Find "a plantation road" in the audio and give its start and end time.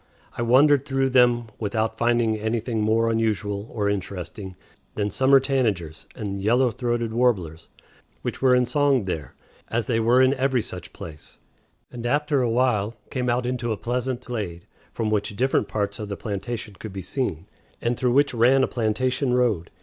18.63-19.69